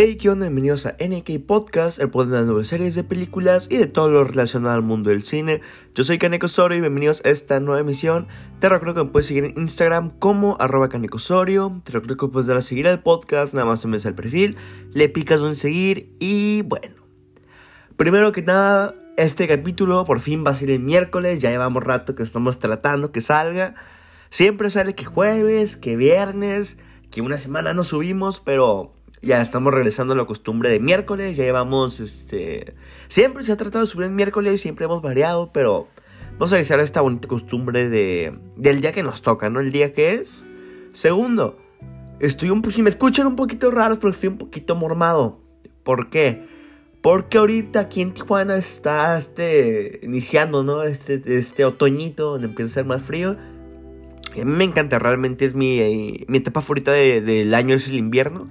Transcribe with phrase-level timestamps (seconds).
[0.00, 0.46] Hey, ¿qué onda?
[0.46, 4.22] Bienvenidos a NK Podcast, el podcast de nuevas series de películas y de todo lo
[4.22, 5.60] relacionado al mundo del cine.
[5.92, 8.28] Yo soy Kaneko Osorio y bienvenidos a esta nueva emisión.
[8.60, 11.82] Te recuerdo que me puedes seguir en Instagram como arroba Kaneko Osorio.
[11.82, 14.56] Te recuerdo que puedes dar a seguir al podcast, nada más te metes al perfil,
[14.92, 16.94] le picas en seguir y bueno.
[17.96, 22.14] Primero que nada, este capítulo por fin va a ser el miércoles, ya llevamos rato
[22.14, 23.74] que estamos tratando que salga.
[24.30, 26.78] Siempre sale que jueves, que viernes,
[27.10, 31.44] que una semana no subimos, pero ya estamos regresando a la costumbre de miércoles, ya
[31.44, 32.74] llevamos, este,
[33.08, 35.88] siempre se ha tratado de subir el miércoles, siempre hemos variado, pero
[36.32, 39.60] vamos a a esta bonita costumbre de, del día que nos toca, ¿no?
[39.60, 40.44] El día que es.
[40.92, 41.58] Segundo,
[42.20, 45.40] estoy un si me escuchan un poquito raros, pero estoy un poquito mormado.
[45.82, 46.46] ¿Por qué?
[47.00, 50.82] Porque ahorita aquí en Tijuana está este, iniciando, ¿no?
[50.82, 53.36] Este, este otoñito donde empieza a ser más frío.
[54.32, 58.48] a mí me encanta, realmente es mi, mi etapa favorita del año, es el invierno.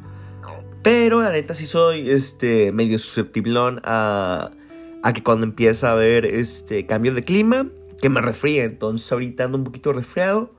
[0.83, 4.52] Pero la neta sí soy este, medio susceptible a,
[5.03, 7.67] a que cuando empieza a haber este, cambios de clima,
[8.02, 8.64] que me resfríe.
[8.64, 10.53] Entonces ahorita ando un poquito resfriado.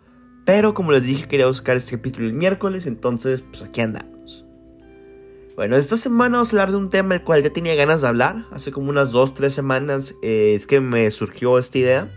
[0.45, 2.87] Pero como les dije, quería buscar este capítulo el miércoles.
[2.87, 4.45] Entonces, pues aquí andamos.
[5.57, 8.09] Bueno, esta semana vamos a hablar de un tema del cual ya tenía ganas de
[8.09, 8.47] hablar.
[8.53, 12.11] Hace como unas 2-3 semanas eh, es que me surgió esta idea.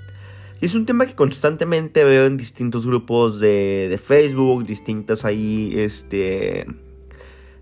[0.61, 5.73] Y es un tema que constantemente veo en distintos grupos de, de Facebook, distintas ahí,
[5.75, 6.67] este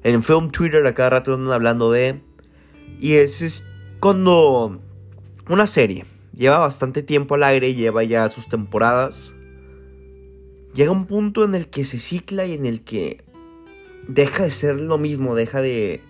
[0.03, 2.21] en Film Twitter a cada rato andan hablando de.
[2.99, 3.65] Y es,
[3.99, 4.79] cuando
[5.47, 9.33] una serie lleva bastante tiempo al aire, lleva ya sus temporadas.
[10.73, 13.23] Llega un punto en el que se cicla y en el que
[14.07, 16.01] deja de ser lo mismo, deja de,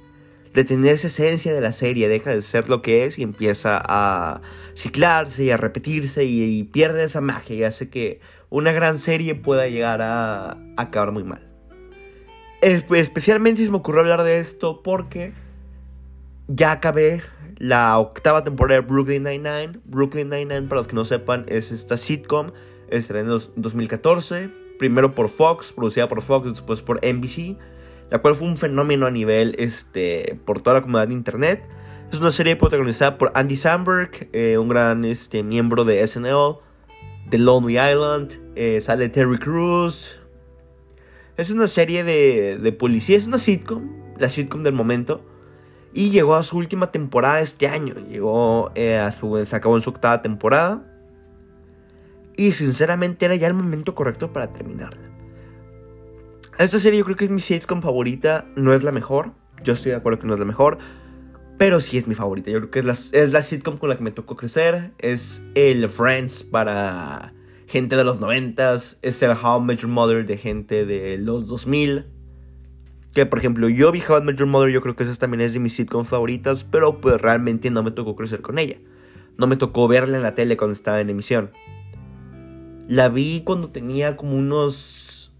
[0.53, 3.81] de tener esa esencia de la serie, deja de ser lo que es y empieza
[3.81, 4.41] a
[4.75, 9.67] ciclarse y a repetirse y, pierde esa magia y hace que una gran serie pueda
[9.67, 11.48] llegar a acabar muy mal.
[12.61, 15.33] Especialmente se me ocurrió hablar de esto porque
[16.47, 17.21] ya acabé
[17.57, 19.79] la octava temporada de Brooklyn Nine-Nine.
[19.85, 22.51] Brooklyn Nine-Nine, para los que no sepan, es esta sitcom
[22.89, 24.49] estrenada en 2014.
[24.77, 27.57] Primero por Fox, producida por Fox, después por NBC.
[28.09, 31.63] La cual fue un fenómeno a nivel, este, por toda la comunidad de internet.
[32.11, 36.57] Es una serie protagonizada por Andy Samberg, eh, un gran este, miembro de SNL,
[37.29, 38.41] The Lonely Island.
[38.55, 40.18] Eh, sale Terry Crews,
[41.41, 45.23] es una serie de, de policía, es una sitcom, la sitcom del momento.
[45.93, 47.95] Y llegó a su última temporada este año.
[47.95, 49.43] Llegó eh, a su.
[49.45, 50.85] Se acabó en su octava temporada.
[52.35, 55.09] Y sinceramente era ya el momento correcto para terminarla.
[56.57, 58.45] Esta serie yo creo que es mi sitcom favorita.
[58.55, 59.31] No es la mejor.
[59.63, 60.77] Yo estoy de acuerdo que no es la mejor.
[61.57, 62.51] Pero sí es mi favorita.
[62.51, 64.91] Yo creo que es la, es la sitcom con la que me tocó crecer.
[64.99, 67.33] Es el Friends para
[67.69, 72.05] gente de los noventas, es el How Met Your Mother de gente de los 2000.
[73.13, 75.53] Que por ejemplo, yo vi How Met Your Mother, yo creo que esa también es
[75.53, 78.77] de mis sitcoms favoritas, pero pues realmente no me tocó crecer con ella.
[79.37, 81.51] No me tocó verla en la tele cuando estaba en emisión.
[82.87, 85.31] La vi cuando tenía como unos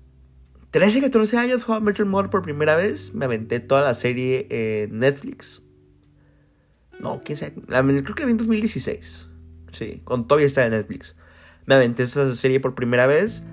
[0.69, 3.16] 13, 14 años, How Met Your Mother por primera vez.
[3.16, 5.63] Me aventé toda la serie en Netflix.
[7.00, 7.53] No, quién sabe.
[7.53, 9.29] Creo que la vi en 2016.
[9.72, 11.16] Sí, cuando todavía estaba en Netflix
[11.69, 13.44] me aventé esa serie por primera vez.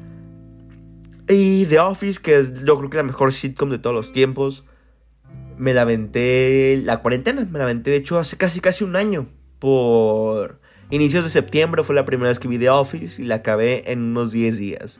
[1.28, 4.64] Y The Office, que es yo creo que la mejor sitcom de todos los tiempos.
[5.58, 9.26] Me la aventé la cuarentena, me la aventé de hecho hace casi casi un año.
[9.58, 13.92] Por inicios de septiembre fue la primera vez que vi The Office y la acabé
[13.92, 14.98] en unos 10 días.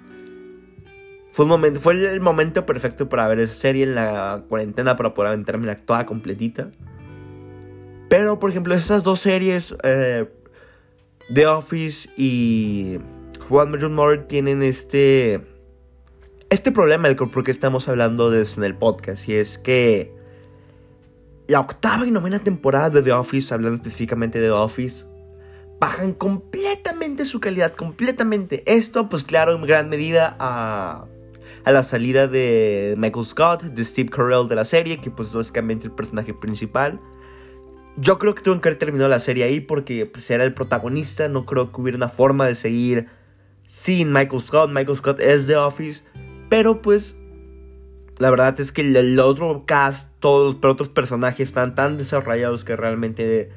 [1.33, 5.15] Fue, un momento, fue el momento perfecto para ver esa serie en la cuarentena para
[5.15, 6.71] poder aventarme la toda completita.
[8.11, 10.27] Pero, por ejemplo, esas dos series, eh,
[11.33, 12.99] The Office y
[13.49, 15.41] Juan Major More tienen este
[16.49, 20.15] este problema del por estamos hablando de en el podcast y es que
[21.49, 25.07] la octava y novena temporada de The Office, hablando específicamente de The Office,
[25.79, 28.63] bajan completamente su calidad, completamente.
[28.67, 31.07] Esto, pues claro, en gran medida a,
[31.65, 35.87] a la salida de Michael Scott, de Steve Carell de la serie, que pues básicamente
[35.87, 37.01] el personaje principal.
[37.99, 41.29] Yo creo que tuvo que haber terminado la serie ahí porque pues, era el protagonista.
[41.29, 43.09] No creo que hubiera una forma de seguir
[43.67, 44.71] sin Michael Scott.
[44.71, 46.05] Michael Scott es The Office.
[46.51, 47.17] Pero pues
[48.19, 52.77] la verdad es que el, otro cast, todos los otros personajes están tan desarrollados que
[52.77, 53.51] realmente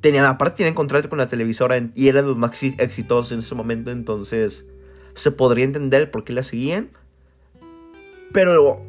[0.00, 3.90] tenían, aparte tienen contrato con la televisora y eran los más exitosos en ese momento.
[3.90, 4.64] Entonces
[5.14, 6.90] se podría entender por qué la seguían.
[8.32, 8.82] Pero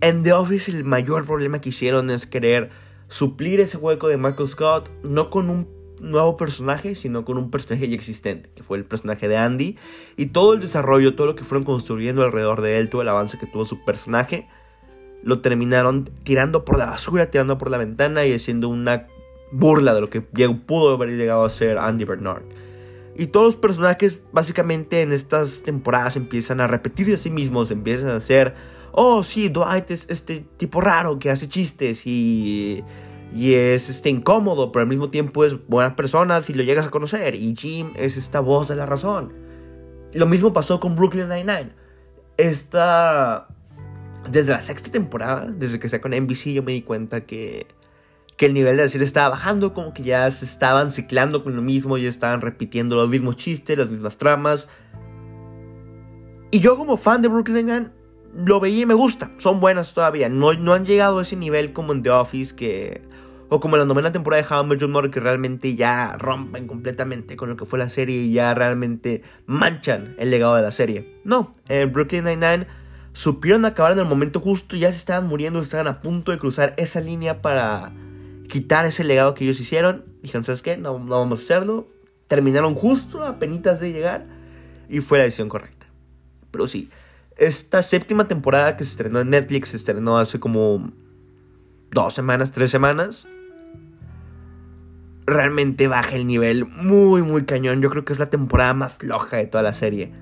[0.00, 2.70] en The Office el mayor problema que hicieron es querer
[3.10, 5.68] suplir ese hueco de Michael Scott no con un
[6.00, 9.76] nuevo personaje, sino con un personaje ya existente, que fue el personaje de Andy,
[10.16, 13.36] y todo el desarrollo, todo lo que fueron construyendo alrededor de él, todo el avance
[13.36, 14.48] que tuvo su personaje,
[15.22, 19.08] lo terminaron tirando por la basura, tirando por la ventana y haciendo una
[19.52, 22.44] burla de lo que pudo haber llegado a ser Andy Bernard.
[23.16, 28.08] Y todos los personajes básicamente en estas temporadas empiezan a repetir a sí mismos, empiezan
[28.08, 28.54] a ser,
[28.92, 32.82] oh sí, Dwight es este tipo raro que hace chistes y,
[33.34, 36.90] y es este incómodo, pero al mismo tiempo es buena persona si lo llegas a
[36.90, 37.34] conocer.
[37.34, 39.32] Y Jim es esta voz de la razón.
[40.12, 41.72] Lo mismo pasó con Brooklyn Nine-Nine.
[42.36, 43.48] Esta...
[44.28, 47.66] Desde la sexta temporada, desde que sea con NBC, yo me di cuenta que
[48.40, 51.54] que el nivel de la serie estaba bajando, como que ya se estaban ciclando con
[51.54, 54.66] lo mismo, ya estaban repitiendo los mismos chistes, las mismas tramas.
[56.50, 57.90] Y yo como fan de Brooklyn Nine
[58.34, 61.72] lo veía y me gusta, son buenas todavía, no, no han llegado a ese nivel
[61.72, 63.02] como en The Office que...
[63.52, 67.34] O como en la novena temporada de How I Your que realmente ya rompen completamente
[67.34, 71.16] con lo que fue la serie y ya realmente manchan el legado de la serie.
[71.24, 72.68] No, en Brooklyn Nine-Nine
[73.12, 76.74] supieron acabar en el momento justo, ya se estaban muriendo, estaban a punto de cruzar
[76.76, 77.92] esa línea para
[78.48, 80.04] quitar ese legado que ellos hicieron.
[80.22, 80.76] Dijeron, ¿sabes qué?
[80.76, 81.88] No, no vamos a hacerlo.
[82.28, 84.26] Terminaron justo a penitas de llegar
[84.88, 85.86] y fue la decisión correcta.
[86.50, 86.88] Pero sí,
[87.40, 90.92] esta séptima temporada que se estrenó en Netflix, se estrenó hace como
[91.90, 93.26] dos semanas, tres semanas.
[95.26, 97.80] Realmente baja el nivel muy, muy cañón.
[97.80, 100.12] Yo creo que es la temporada más floja de toda la serie.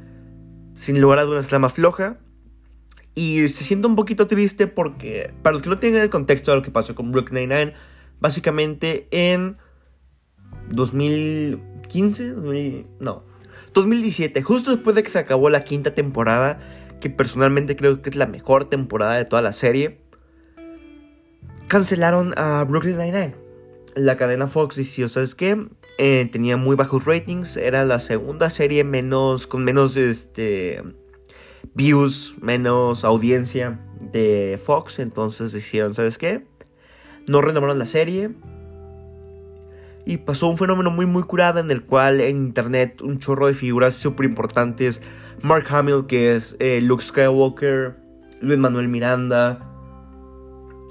[0.76, 2.19] Sin lugar a dudas, la más floja.
[3.17, 6.59] Y se siente un poquito triste porque, para los que no tienen el contexto de
[6.59, 7.75] lo que pasó con Brooklyn Nine-Nine,
[8.20, 9.56] básicamente en
[10.70, 12.35] 2015,
[13.00, 13.25] no,
[13.75, 16.61] 2017, justo después de que se acabó la quinta temporada,
[17.00, 20.00] que personalmente creo que es la mejor temporada de toda la serie,
[21.69, 23.35] cancelaron a Brooklyn Nine-Nine.
[23.95, 25.67] La cadena Fox decidió, ¿sabes qué?
[25.99, 30.83] Eh, tenía muy bajos ratings, era la segunda serie menos, con menos este,
[31.75, 36.44] views, menos audiencia de Fox, entonces decidieron, ¿sabes qué?
[37.29, 38.31] no renovaron la serie.
[40.05, 43.55] Y pasó un fenómeno muy muy curado en el cual en internet un chorro de
[43.55, 45.03] figuras súper importantes.
[45.43, 47.96] Mark Hamill, que es eh, Luke Skywalker,
[48.40, 49.61] Luis Manuel Miranda,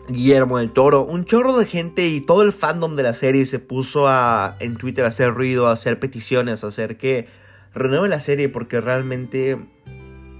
[0.09, 3.59] Guillermo del Toro, un chorro de gente y todo el fandom de la serie se
[3.59, 7.27] puso a, en Twitter a hacer ruido, a hacer peticiones, a hacer que
[7.73, 9.57] renueve la serie porque realmente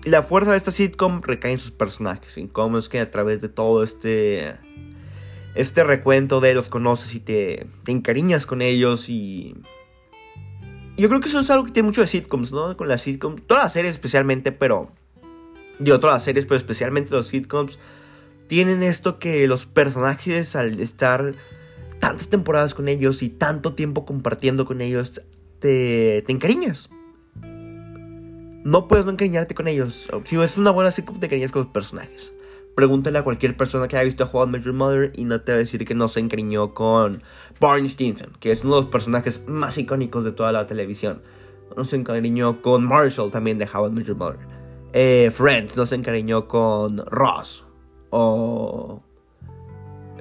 [0.05, 3.41] la fuerza de esta sitcom recae en sus personajes, en cómo es que a través
[3.41, 4.55] de todo este
[5.55, 9.55] este recuento de los conoces y te, te encariñas con ellos y...
[10.97, 12.75] Yo creo que eso es algo que tiene mucho de sitcoms, ¿no?
[12.75, 14.91] Con las sitcoms, todas las series especialmente, pero...
[15.79, 17.77] Digo, todas las series, pero especialmente los sitcoms,
[18.47, 21.35] tienen esto que los personajes al estar
[21.99, 25.21] tantas temporadas con ellos y tanto tiempo compartiendo con ellos,
[25.59, 26.89] te, te encariñas.
[28.63, 30.09] No puedes no encariñarte con ellos.
[30.25, 32.33] Si es una buena sitcom, te encariñas con los personajes.
[32.77, 35.57] Pregúntale a cualquier persona que haya visto How I Mother y no te va a
[35.57, 37.23] decir que no se encariñó con
[37.59, 41.23] Barney Stinson, que es uno de los personajes más icónicos de toda la televisión.
[41.75, 44.37] No se encariñó con Marshall también de How I Met Mother.
[44.93, 47.65] Eh, Friends no se encariñó con Ross.
[48.11, 49.01] O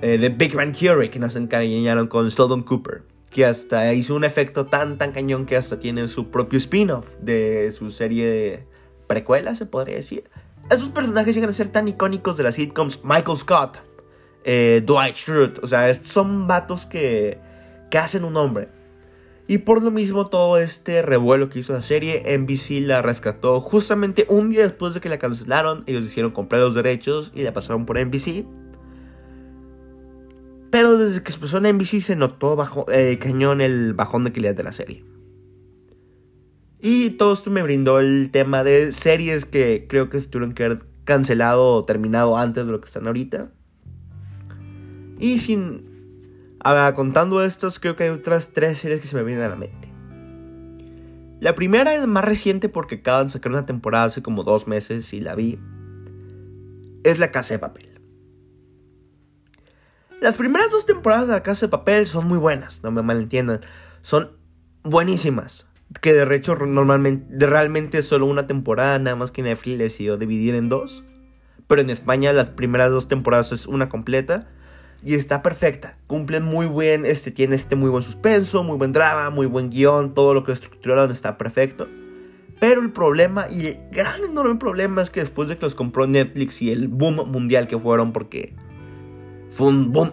[0.01, 3.03] eh, The Big Bang Theory que no se encariñaron con Sheldon Cooper.
[3.29, 7.71] Que hasta hizo un efecto tan tan cañón que hasta tiene su propio spin-off de
[7.73, 8.67] su serie de
[9.07, 10.25] precuela, se podría decir
[10.71, 13.01] esos personajes llegan a ser tan icónicos de las sitcoms.
[13.05, 13.79] Michael Scott,
[14.45, 17.39] eh, Dwight Schrute, o sea, son vatos que,
[17.91, 18.69] que hacen un nombre.
[19.49, 24.27] Y por lo mismo todo este revuelo que hizo la serie, NBC la rescató justamente
[24.29, 25.85] un día después de que la cancelaron.
[25.87, 28.45] Ellos hicieron comprar los derechos y la pasaron por NBC.
[30.71, 34.33] Pero desde que se puso en NBC se notó bajo, eh, cañón el bajón de
[34.33, 35.05] calidad de la serie.
[36.81, 40.65] Y todo esto me brindó el tema de series que creo que se tuvieron que
[40.65, 43.51] haber cancelado o terminado antes de lo que están ahorita.
[45.19, 46.57] Y sin.
[46.61, 49.57] Ahora, contando estas, creo que hay otras tres series que se me vienen a la
[49.57, 49.93] mente.
[51.41, 55.13] La primera es más reciente porque acaban de sacar una temporada hace como dos meses
[55.13, 55.59] y la vi.
[57.05, 58.01] Es La Casa de Papel.
[60.21, 63.61] Las primeras dos temporadas de La Casa de Papel son muy buenas, no me malentiendan.
[64.03, 64.33] Son
[64.83, 65.66] buenísimas
[66.01, 70.69] que de hecho normalmente, realmente solo una temporada, nada más que Netflix decidió dividir en
[70.69, 71.05] dos.
[71.67, 74.49] Pero en España las primeras dos temporadas es una completa
[75.03, 75.99] y está perfecta.
[76.07, 80.15] Cumplen muy buen, este tiene este muy buen suspenso, muy buen drama, muy buen guion,
[80.15, 81.89] todo lo que estructuraron está perfecto.
[82.61, 86.07] Pero el problema, y el gran enorme problema es que después de que los compró
[86.07, 88.55] Netflix y el boom mundial que fueron, porque
[89.51, 90.13] fue un boom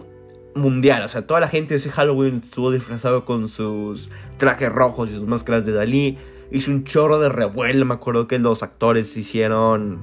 [0.54, 1.02] mundial.
[1.04, 5.26] O sea, toda la gente ese Halloween estuvo disfrazado con sus trajes rojos y sus
[5.26, 6.18] máscaras de Dalí.
[6.50, 7.84] Hizo un chorro de revuelo.
[7.84, 10.02] Me acuerdo que los actores hicieron.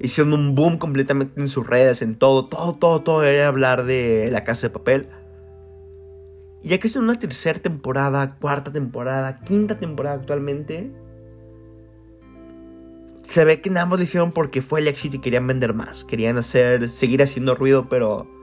[0.00, 4.28] Hicieron un boom completamente en sus redes, en todo, todo, todo, todo era hablar de
[4.30, 5.08] la casa de papel.
[6.62, 10.92] Y ya que es en una tercera temporada, cuarta temporada, quinta temporada actualmente,
[13.28, 16.04] se ve que nada más lo hicieron porque fue el éxito y querían vender más.
[16.04, 18.37] Querían hacer, seguir haciendo ruido, pero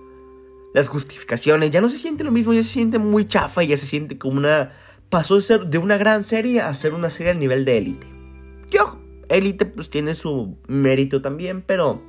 [0.75, 3.77] las justificaciones ya no se siente lo mismo, ya se siente muy chafa y ya
[3.77, 4.73] se siente como una...
[5.09, 8.07] Pasó de ser de una gran serie a ser una serie al nivel de élite.
[8.69, 12.03] Yo, élite pues tiene su mérito también, pero...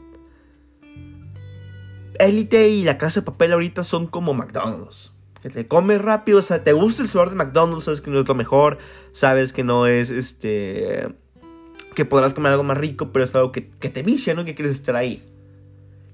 [2.19, 5.13] Élite y la casa de papel ahorita son como McDonald's.
[5.43, 8.19] Que te comes rápido, o sea, te gusta el sabor de McDonald's, sabes que no
[8.19, 8.79] es lo mejor,
[9.13, 11.07] sabes que no es este
[11.95, 14.45] que podrás comer algo más rico, pero es algo que, te vicia, ¿no?
[14.45, 15.23] Que quieres estar ahí.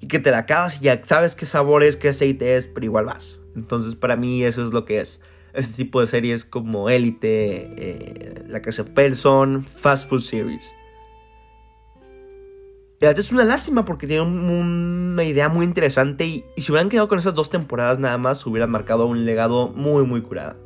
[0.02, 2.84] Y que te la acabas y ya sabes qué sabor es, qué aceite es, pero
[2.84, 3.40] igual vas.
[3.56, 5.20] Entonces, para mí, eso es lo que es.
[5.54, 10.70] Este tipo de series como Élite, eh, La Casa de son Fast Food Series.
[13.00, 17.18] Es una lástima porque tiene una idea muy interesante y, y si hubieran quedado con
[17.18, 20.56] esas dos temporadas nada más, hubieran marcado un legado muy, muy curado.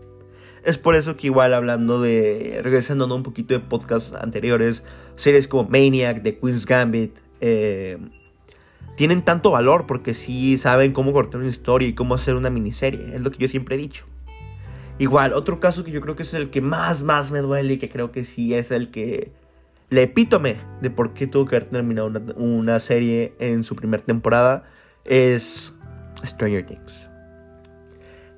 [0.66, 4.83] Es por eso que igual hablando de, regresando un poquito de podcasts anteriores,
[5.14, 7.99] series como Maniac, The Queen's Gambit, eh,
[8.96, 13.14] tienen tanto valor porque sí saben cómo cortar una historia y cómo hacer una miniserie.
[13.14, 14.04] Es lo que yo siempre he dicho.
[14.98, 17.78] Igual, otro caso que yo creo que es el que más, más me duele y
[17.78, 19.32] que creo que sí es el que...
[19.88, 24.64] Le epítome de por qué tuvo que haber terminado una serie en su primera temporada
[25.04, 25.72] es
[26.24, 27.08] Stranger Things.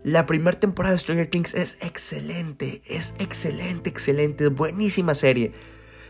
[0.04, 5.52] La primera temporada de Stranger Things es excelente, es excelente, excelente, buenísima serie.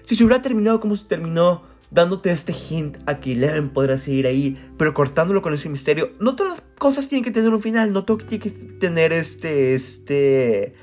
[0.04, 4.26] Si se hubiera terminado como se terminó, dándote este hint a que Eleven podrá seguir
[4.26, 7.92] ahí, pero cortándolo con ese misterio, no todas las cosas tienen que tener un final,
[7.92, 10.74] no todo tiene que tener este, este...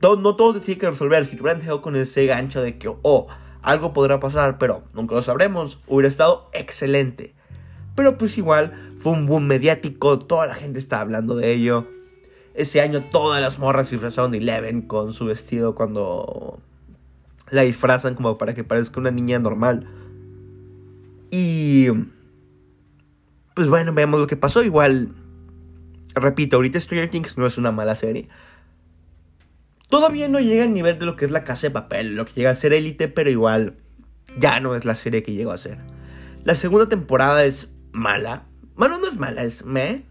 [0.00, 3.26] Todo, no todo tiene que resolver, si hubieran dejado con ese gancho de que, oh,
[3.60, 7.34] algo podrá pasar, pero nunca lo sabremos, hubiera estado excelente.
[7.94, 11.86] Pero pues igual, fue un boom mediático, toda la gente está hablando de ello.
[12.54, 16.60] Ese año todas las morras disfrazaron de Eleven con su vestido cuando
[17.50, 19.86] la disfrazan como para que parezca una niña normal.
[21.30, 21.88] Y...
[23.54, 24.62] Pues bueno, veamos lo que pasó.
[24.62, 25.14] Igual,
[26.14, 28.28] repito, ahorita Stranger Things no es una mala serie.
[29.88, 32.32] Todavía no llega al nivel de lo que es la casa de papel, lo que
[32.34, 33.76] llega a ser élite, pero igual
[34.38, 35.78] ya no es la serie que llegó a ser.
[36.44, 38.44] La segunda temporada es mala.
[38.76, 40.04] Bueno, no es mala, es me.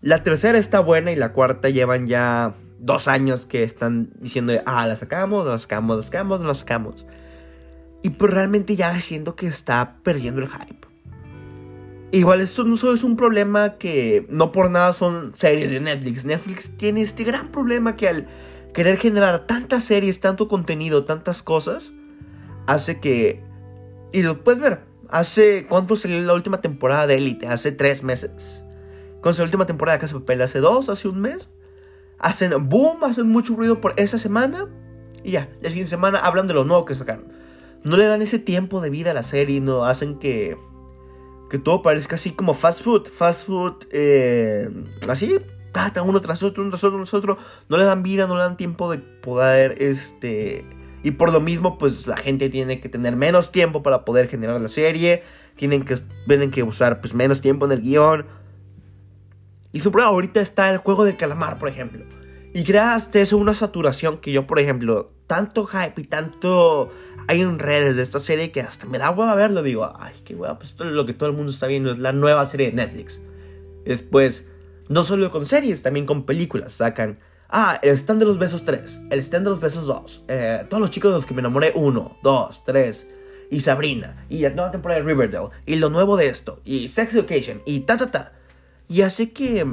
[0.00, 4.86] La tercera está buena y la cuarta llevan ya dos años que están diciendo, ah,
[4.86, 7.06] la sacamos, la sacamos, la sacamos, la sacamos.
[8.02, 10.88] Y pues realmente ya siento que está perdiendo el hype.
[12.12, 16.24] Igual esto no solo es un problema que no por nada son series de Netflix.
[16.24, 18.26] Netflix tiene este gran problema que al
[18.74, 21.92] querer generar tantas series, tanto contenido, tantas cosas,
[22.66, 23.42] hace que...
[24.12, 24.80] Y lo puedes ver.
[25.08, 25.66] Hace...
[25.68, 27.46] ¿Cuánto salió la última temporada de Elite?
[27.46, 28.64] Hace tres meses.
[29.20, 31.48] Con su última temporada de Casa Papel hace dos, hace un mes.
[32.18, 34.66] Hacen boom, hacen mucho ruido por esa semana.
[35.22, 37.39] Y ya, la siguiente semana hablan de lo nuevo que sacaron.
[37.84, 40.56] No le dan ese tiempo de vida a la serie, no hacen que,
[41.50, 43.08] que todo parezca así como fast food.
[43.08, 44.68] Fast food, eh,
[45.08, 45.38] así,
[46.04, 47.38] uno tras otro, uno tras otro, uno tras otro.
[47.68, 50.64] No le dan vida, no le dan tiempo de poder, este...
[51.02, 54.60] Y por lo mismo, pues la gente tiene que tener menos tiempo para poder generar
[54.60, 55.22] la serie.
[55.56, 55.96] Tienen que,
[56.26, 58.26] tienen que usar pues, menos tiempo en el guion
[59.72, 62.04] y su prueba ahorita está el juego del calamar, por ejemplo.
[62.52, 66.90] Y creaste eso una saturación que yo, por ejemplo, tanto hype y tanto
[67.28, 69.62] hay en redes de esta serie que hasta me da hueva verlo.
[69.62, 72.44] Digo, ay, qué hueva, pues lo que todo el mundo está viendo es la nueva
[72.46, 73.20] serie de Netflix.
[73.84, 74.46] Después,
[74.88, 76.72] no solo con series, también con películas.
[76.72, 80.66] Sacan, ah, el stand de los besos 3, el stand de los besos 2, eh,
[80.68, 83.06] todos los chicos de los que me enamoré 1, 2, 3,
[83.52, 87.14] y Sabrina, y la nueva temporada de Riverdale, y lo nuevo de esto, y Sex
[87.14, 88.32] Education, y ta ta ta.
[88.88, 89.64] Y hace que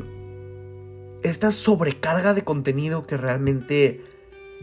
[1.30, 4.04] esta sobrecarga de contenido que realmente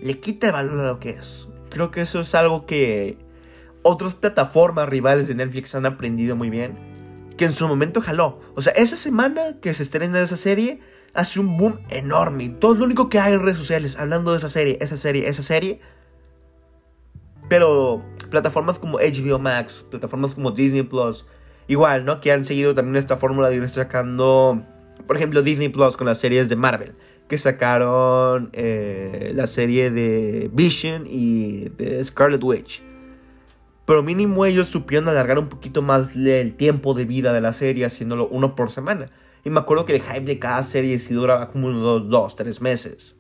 [0.01, 1.49] le quita el valor a lo que es.
[1.71, 3.19] Creo que eso es algo que
[3.83, 6.79] otras plataformas rivales de Netflix han aprendido muy bien.
[7.37, 8.41] Que en su momento jaló.
[8.55, 10.81] O sea, esa semana que se estrena esa serie,
[11.15, 12.49] hace un boom enorme.
[12.49, 15.43] Todo lo único que hay en redes sociales hablando de esa serie, esa serie, esa
[15.43, 15.81] serie.
[17.49, 21.27] Pero plataformas como HBO Max, plataformas como Disney Plus,
[21.67, 22.21] Igual, ¿no?
[22.21, 24.63] Que han seguido también esta fórmula de ir sacando,
[25.07, 26.95] por ejemplo, Disney Plus con las series de Marvel.
[27.29, 32.83] Que sacaron eh, la serie de Vision y de Scarlet Witch.
[33.87, 37.85] Pero mínimo ellos supieron alargar un poquito más el tiempo de vida de la serie
[37.85, 39.11] haciéndolo uno por semana.
[39.45, 42.37] Y me acuerdo que el hype de cada serie sí duraba como unos dos, dos,
[42.37, 43.17] tres meses.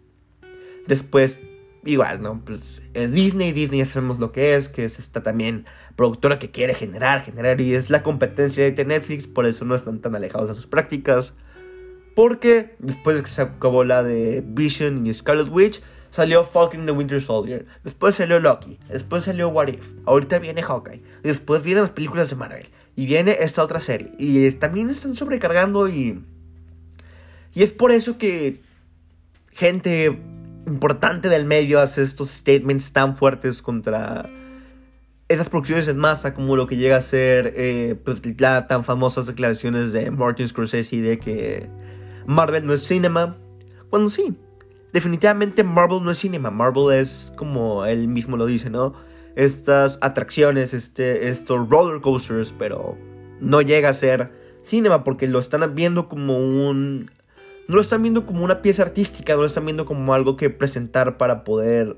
[0.87, 1.39] Después
[1.87, 2.43] igual, ¿no?
[2.45, 5.67] Pues es Disney, Disney ya sabemos lo que es, que es esta también
[5.97, 10.01] productora que quiere generar, generar, y es la competencia de Netflix, por eso no están
[10.01, 11.35] tan alejados de sus prácticas.
[12.15, 15.83] Porque después de que se acabó la de Vision y Scarlet Witch,
[16.15, 21.03] salió Falcon the Winter Soldier, después salió Loki, después salió What If, ahorita viene Hawkeye,
[21.25, 25.89] después vienen las películas de Marvel, y viene esta otra serie, y también están sobrecargando
[25.89, 26.23] y...
[27.53, 28.61] Y es por eso que
[29.53, 30.21] gente
[30.67, 34.29] importante del medio hace estos statements tan fuertes contra
[35.29, 37.97] esas producciones en masa como lo que llega a ser eh,
[38.39, 41.69] las tan famosas declaraciones de Martin Scorsese de que
[42.27, 43.37] Marvel no es cinema.
[43.91, 44.35] Cuando sí,
[44.93, 46.51] definitivamente Marvel no es cinema.
[46.51, 48.95] Marvel es como él mismo lo dice, ¿no?
[49.37, 52.97] Estas atracciones, este, estos roller coasters, pero
[53.41, 54.31] no llega a ser
[54.63, 57.07] cinema porque lo están viendo como un
[57.67, 60.51] no lo están viendo como una pieza artística, no lo están viendo como algo que
[60.51, 61.97] presentar para poder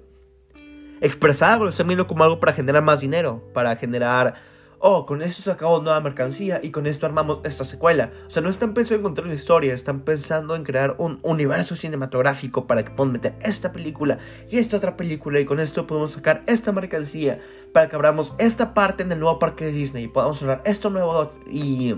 [1.01, 4.35] expresar algo, lo están viendo como algo para generar más dinero, para generar,
[4.79, 8.13] oh, con esto sacamos nueva mercancía y con esto armamos esta secuela.
[8.27, 11.77] O sea, no están pensando en contar una historia, están pensando en crear un universo
[11.77, 14.19] cinematográfico para que puedan meter esta película
[14.51, 17.41] y esta otra película y con esto podemos sacar esta mercancía
[17.73, 20.91] para que abramos esta parte en el nuevo parque de Disney y podamos hablar esto
[20.91, 21.95] nuevo y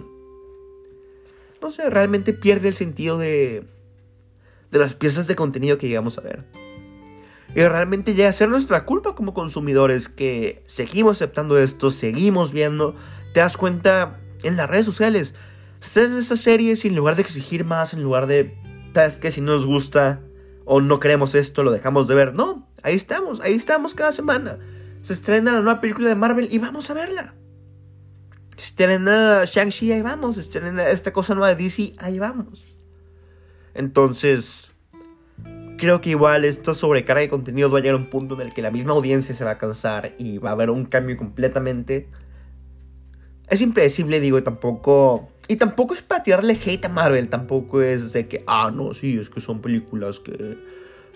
[1.61, 3.65] no sé, realmente pierde el sentido de,
[4.71, 6.58] de las piezas de contenido que llegamos a ver.
[7.55, 12.95] Y realmente llega a ser nuestra culpa como consumidores que seguimos aceptando esto, seguimos viendo.
[13.33, 15.35] Te das cuenta en las redes sociales.
[15.81, 18.57] Estás en estas series y en lugar de exigir más, en lugar de,
[18.95, 20.21] ¿sabes que Si no nos gusta
[20.65, 22.35] o no queremos esto, lo dejamos de ver.
[22.35, 24.59] No, ahí estamos, ahí estamos cada semana.
[25.03, 27.35] Se estrena la nueva película de Marvel y vamos a verla.
[28.59, 30.37] Estrena Shang-Chi, ahí vamos.
[30.37, 32.65] Estrena esta cosa nueva de DC, ahí vamos.
[33.73, 34.68] Entonces,
[35.79, 38.53] creo que igual esta sobrecarga de contenido va a llegar a un punto en el
[38.53, 42.09] que la misma audiencia se va a cansar y va a haber un cambio completamente.
[43.49, 45.31] Es impredecible, digo, y tampoco.
[45.49, 49.19] Y tampoco es para tirarle hate a Marvel, tampoco es de que, ah, no, sí,
[49.19, 50.59] es que son películas que.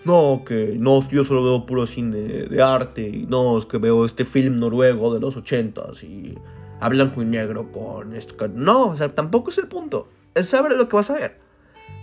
[0.03, 4.03] No, que no, yo solo veo puro cine de arte, y no, es que veo
[4.03, 6.35] este film noruego de los ochentas y
[6.81, 8.35] a blanco y negro con esto.
[8.49, 10.09] No, o sea, tampoco es el punto.
[10.33, 11.42] Es saber lo que vas a ver.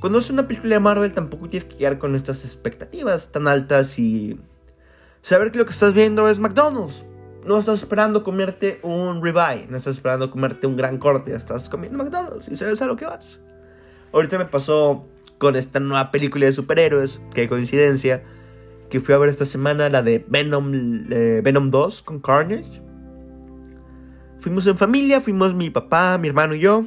[0.01, 3.99] Cuando es una película de Marvel tampoco tienes que llegar con estas expectativas tan altas
[3.99, 4.41] y
[5.21, 7.05] saber que lo que estás viendo es McDonald's.
[7.45, 11.99] No estás esperando comerte un ribeye, no estás esperando comerte un gran corte, estás comiendo
[11.99, 13.41] McDonald's y sabes a lo que vas.
[14.13, 15.07] Ahorita me pasó
[15.39, 18.23] con esta nueva película de superhéroes, qué coincidencia,
[18.91, 20.73] que fui a ver esta semana la de Venom,
[21.11, 22.83] eh, Venom 2 con Carnage.
[24.41, 26.85] Fuimos en familia, fuimos mi papá, mi hermano y yo.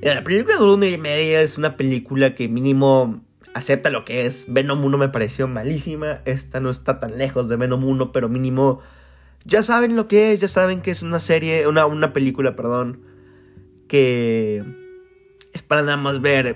[0.00, 3.20] La película de una y media es una película que mínimo
[3.52, 4.46] acepta lo que es.
[4.48, 6.20] Venom 1 me pareció malísima.
[6.24, 8.80] Esta no está tan lejos de Venom 1, pero mínimo
[9.44, 10.40] ya saben lo que es.
[10.40, 13.00] Ya saben que es una serie, una, una película, perdón.
[13.88, 14.62] Que
[15.52, 16.54] es para nada más ver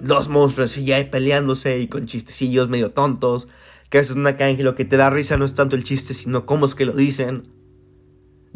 [0.00, 3.48] dos monstruos y ya peleándose y con chistecillos medio tontos.
[3.90, 6.14] Que eso es una que lo que te da risa no es tanto el chiste,
[6.14, 7.55] sino cómo es que lo dicen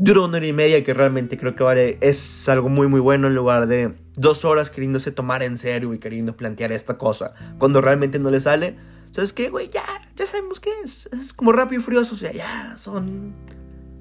[0.00, 3.26] duró una hora y media que realmente creo que vale, es algo muy muy bueno
[3.26, 7.82] en lugar de dos horas queriéndose tomar en serio y queriendo plantear esta cosa cuando
[7.82, 8.76] realmente no le sale.
[9.10, 9.68] ¿Sabes qué, güey?
[9.68, 9.84] Ya,
[10.16, 11.08] ya sabemos qué es.
[11.12, 13.34] Es como rápido y furioso, o sea, ya, son,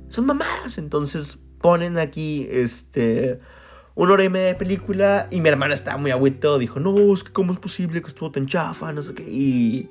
[0.07, 0.77] son mamadas.
[0.77, 3.41] Entonces ponen aquí, este,
[3.95, 7.25] una hora y media de película y mi hermana estaba muy agüito, dijo, no, es
[7.25, 9.89] que cómo es posible que estuvo tan chafa, no sé qué, y...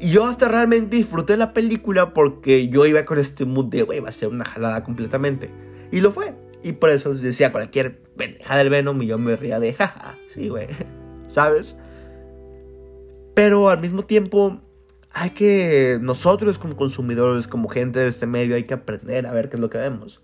[0.00, 4.00] Y yo hasta realmente disfruté la película porque yo iba con este mood de, güey,
[4.00, 5.50] va a ser una jalada completamente.
[5.92, 6.34] Y lo fue.
[6.62, 10.48] Y por eso decía cualquier pendeja del Venom y yo me ría de, jaja, sí,
[10.48, 10.68] güey,
[11.28, 11.76] ¿sabes?
[13.34, 14.60] Pero al mismo tiempo,
[15.12, 19.50] hay que, nosotros como consumidores, como gente de este medio, hay que aprender a ver
[19.50, 20.22] qué es lo que vemos.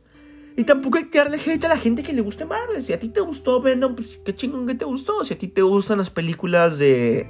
[0.56, 2.82] Y tampoco hay que darle hate a la gente que le guste Marvel.
[2.82, 5.22] Si a ti te gustó Venom, pues qué chingón que te gustó.
[5.22, 7.28] Si a ti te gustan las películas de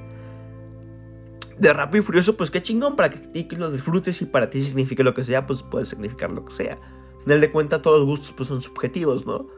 [1.58, 4.62] de Rápido y Furioso, pues qué chingón, para que ti lo disfrutes y para ti
[4.62, 6.74] signifique lo que sea, pues puede significar lo que sea.
[6.74, 9.48] Al final de cuentas, todos los gustos pues son subjetivos, ¿no?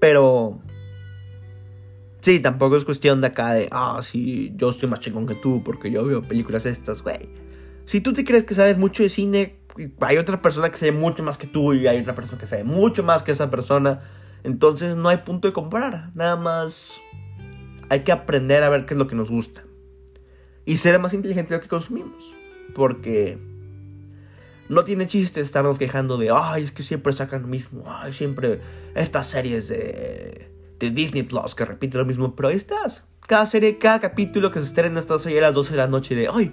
[0.00, 0.60] Pero...
[2.20, 5.62] Sí, tampoco es cuestión de acá de, ah, sí, yo estoy más chingón que tú
[5.64, 7.28] porque yo veo películas estas, güey.
[7.84, 9.58] Si tú te crees que sabes mucho de cine,
[10.00, 12.62] hay otra persona que sabe mucho más que tú y hay otra persona que sabe
[12.62, 14.02] mucho más que esa persona.
[14.44, 16.10] Entonces no hay punto de comparar.
[16.14, 17.00] Nada más
[17.88, 19.64] hay que aprender a ver qué es lo que nos gusta
[20.64, 22.34] y ser más inteligente de lo que consumimos.
[22.74, 23.38] Porque
[24.68, 28.60] no tiene chiste estarnos quejando de, ay, es que siempre sacan lo mismo, ay, siempre
[28.94, 33.04] estas series de, de Disney Plus que repiten lo mismo, pero ahí estás.
[33.26, 36.14] Cada serie, cada capítulo que se estrena estas serie a las 12 de la noche
[36.14, 36.52] de, ay,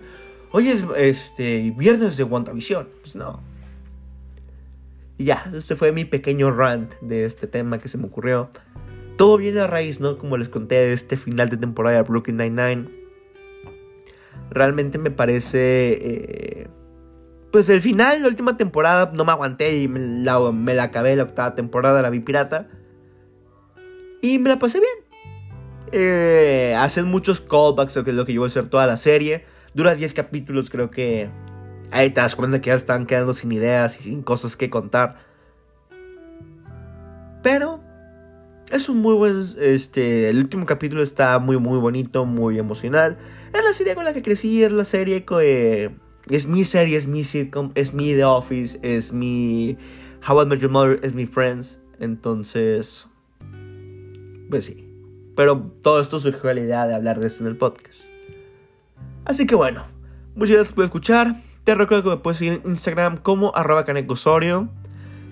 [0.51, 2.87] Hoy es este, viernes de WandaVision.
[3.01, 3.39] Pues no.
[5.17, 8.49] Y ya, este fue mi pequeño rant de este tema que se me ocurrió.
[9.15, 10.17] Todo viene a raíz, ¿no?
[10.17, 12.89] Como les conté de este final de temporada de Brooklyn Nine-Nine.
[14.51, 15.97] Realmente me parece...
[16.01, 16.67] Eh,
[17.51, 21.15] pues el final, la última temporada, no me aguanté y me la, me la acabé
[21.15, 22.67] la octava temporada, la vi pirata.
[24.21, 25.09] Y me la pasé bien.
[25.91, 29.45] Eh, hacen muchos callbacks, que es lo que yo voy a hacer toda la serie.
[29.73, 31.29] Dura 10 capítulos, creo que
[31.91, 35.17] ahí te das cuenta que ya están quedando sin ideas y sin cosas que contar.
[37.41, 37.79] Pero
[38.71, 43.17] es un muy buen, este, el último capítulo está muy, muy bonito, muy emocional.
[43.53, 45.91] Es la serie con la que crecí, es la serie que...
[46.29, 49.77] Es mi serie, es mi sitcom, es mi The Office, es mi
[50.27, 51.79] How I Met Your Mother, es mi Friends.
[51.99, 53.07] Entonces,
[54.49, 54.85] pues sí.
[55.35, 58.03] Pero todo esto surgió de la idea de hablar de esto en el podcast.
[59.25, 59.87] Así que bueno,
[60.35, 61.41] muchas gracias por escuchar.
[61.63, 64.69] Te recuerdo que me puedes seguir en Instagram como arroba canecosorio.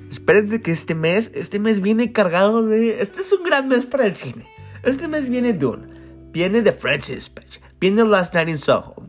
[0.10, 3.02] Espérense que este mes, este mes viene cargado de...
[3.02, 4.48] Este es un gran mes para el cine.
[4.84, 5.88] Este mes viene Dune,
[6.32, 9.08] viene The Francis Page, viene Last Night in Soho,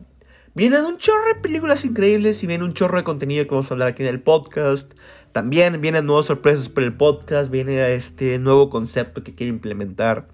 [0.55, 3.75] Vienen un chorro de películas increíbles y viene un chorro de contenido que vamos a
[3.75, 4.91] hablar aquí en el podcast.
[5.31, 10.27] También vienen nuevas sorpresas para el podcast, viene este nuevo concepto que quiero implementar,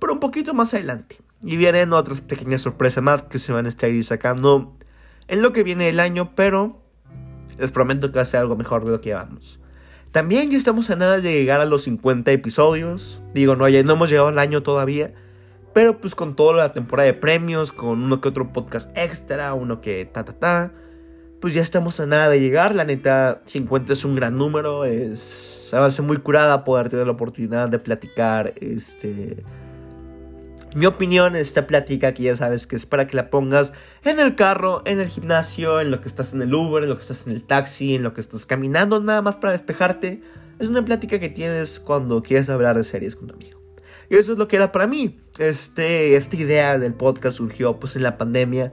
[0.00, 1.16] pero un poquito más adelante.
[1.42, 4.76] Y vienen otras pequeñas sorpresas más que se van a estar sacando
[5.28, 6.82] en lo que viene el año, pero
[7.56, 9.60] les prometo que va a ser algo mejor de lo que llevamos.
[10.14, 13.20] También ya estamos a nada de llegar a los 50 episodios.
[13.34, 15.12] Digo, no, ya no hemos llegado al año todavía.
[15.72, 19.80] Pero pues con toda la temporada de premios, con uno que otro podcast extra, uno
[19.80, 20.72] que ta ta ta,
[21.40, 22.76] pues ya estamos a nada de llegar.
[22.76, 27.12] La neta, 50 es un gran número, es se hace muy curada poder tener la
[27.14, 29.42] oportunidad de platicar este
[30.74, 33.72] mi opinión, esta plática que ya sabes que es para que la pongas
[34.04, 36.96] en el carro, en el gimnasio, en lo que estás en el Uber, en lo
[36.96, 40.22] que estás en el taxi, en lo que estás caminando, nada más para despejarte.
[40.58, 43.60] Es una plática que tienes cuando quieres hablar de series con tu amigo.
[44.10, 45.20] Y eso es lo que era para mí.
[45.38, 48.72] Este, esta idea del podcast surgió pues en la pandemia.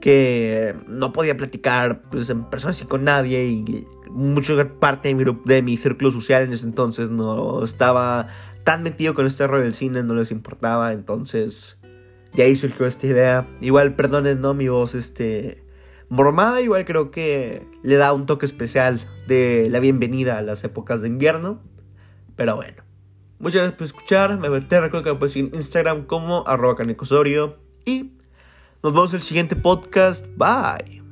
[0.00, 3.44] Que no podía platicar pues, en persona así con nadie.
[3.46, 8.28] Y mucha parte de mi, de mi círculo social en ese entonces no estaba
[8.66, 10.02] tan metido con este rollo del cine.
[10.02, 10.92] No les importaba.
[10.92, 11.78] Entonces
[12.34, 13.48] de ahí surgió esta idea.
[13.60, 14.52] Igual perdonen, ¿no?
[14.52, 15.64] Mi voz este...
[16.08, 21.00] Mormada igual creo que le da un toque especial de la bienvenida a las épocas
[21.02, 21.62] de invierno.
[22.36, 22.82] Pero bueno.
[23.38, 24.38] Muchas gracias por escuchar.
[24.38, 27.58] Me te recuerdo que me puedes en Instagram como arroba canecosorio.
[27.84, 28.12] Y
[28.82, 30.26] nos vemos en el siguiente podcast.
[30.36, 31.05] Bye.